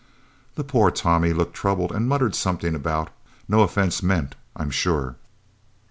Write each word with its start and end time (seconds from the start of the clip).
The 0.55 0.63
poor 0.63 0.89
Tommy 0.89 1.31
looked 1.31 1.53
troubled 1.53 1.91
and 1.91 2.09
muttered 2.09 2.33
something 2.33 2.73
about 2.73 3.11
"no 3.47 3.61
offence 3.61 4.01
meant, 4.01 4.33
I 4.55 4.63
am 4.63 4.71
sure." 4.71 5.15